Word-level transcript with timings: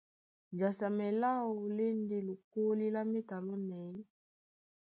Jasamɛ 0.59 1.07
láō 1.21 1.51
lá 1.77 1.85
e 1.91 1.97
ndé 2.01 2.17
lokólí 2.27 2.85
lá 2.95 3.01
méta 3.11 3.37
lónɛ̌y. 3.47 3.97